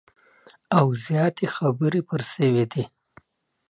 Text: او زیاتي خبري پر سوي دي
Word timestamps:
او 0.77 0.85
زیاتي 1.05 1.47
خبري 1.55 2.01
پر 2.09 2.21
سوي 2.33 2.63
دي 2.71 2.83